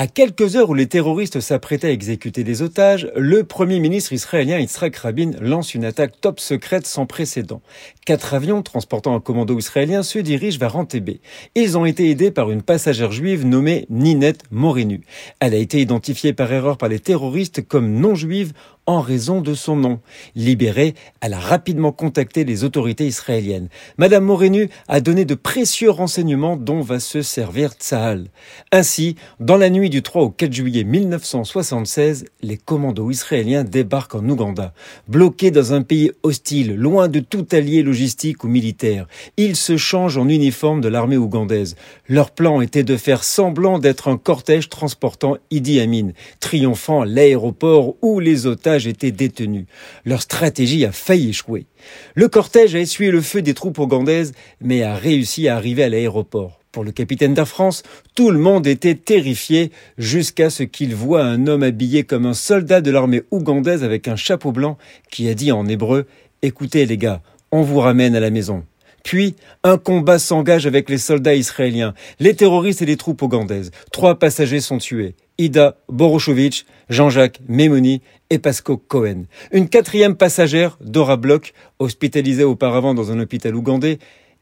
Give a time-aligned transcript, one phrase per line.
[0.00, 4.60] À quelques heures où les terroristes s'apprêtaient à exécuter des otages, le premier ministre israélien
[4.60, 7.62] Yitzhak Rabin lance une attaque top secrète sans précédent.
[8.06, 11.16] Quatre avions transportant un commando israélien se dirigent vers Entebbe.
[11.56, 15.00] Ils ont été aidés par une passagère juive nommée Ninette Morinu.
[15.40, 18.52] Elle a été identifiée par erreur par les terroristes comme non juive
[18.88, 20.00] en raison de son nom.
[20.34, 23.68] Libérée, elle a rapidement contacté les autorités israéliennes.
[23.98, 28.28] Madame Morenu a donné de précieux renseignements dont va se servir Tsahal.
[28.72, 34.26] Ainsi, dans la nuit du 3 au 4 juillet 1976, les commandos israéliens débarquent en
[34.26, 34.72] Ouganda.
[35.06, 40.16] Bloqués dans un pays hostile, loin de tout allié logistique ou militaire, ils se changent
[40.16, 41.76] en uniforme de l'armée ougandaise.
[42.08, 48.18] Leur plan était de faire semblant d'être un cortège transportant Idi Amin, triomphant l'aéroport où
[48.18, 49.66] les otages étaient détenus.
[50.04, 51.66] Leur stratégie a failli échouer.
[52.14, 55.88] Le cortège a essuyé le feu des troupes ougandaises, mais a réussi à arriver à
[55.88, 56.60] l'aéroport.
[56.72, 57.82] Pour le capitaine d'Air France,
[58.14, 62.80] tout le monde était terrifié jusqu'à ce qu'il voit un homme habillé comme un soldat
[62.80, 64.76] de l'armée ougandaise avec un chapeau blanc
[65.10, 66.06] qui a dit en hébreu
[66.42, 68.64] Écoutez les gars, on vous ramène à la maison.
[69.02, 73.70] Puis, un combat s'engage avec les soldats israéliens, les terroristes et les troupes ougandaises.
[73.90, 75.14] Trois passagers sont tués.
[75.38, 79.24] Ida Borochovitch, Jean-Jacques Memoni et Pasco Cohen.
[79.52, 83.98] Une quatrième passagère, Dora Bloch, hospitalisée auparavant dans un hôpital ougandais,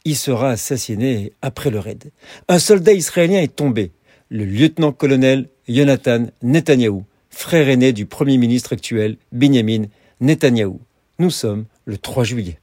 [0.07, 2.13] y sera assassinée après le raid.
[2.49, 3.93] Un soldat israélien est tombé,
[4.31, 9.85] le lieutenant-colonel Jonathan Netanyahou, frère aîné du premier ministre actuel, Benjamin
[10.21, 10.81] Netanyahou.
[11.19, 12.59] Nous sommes le 3 juillet.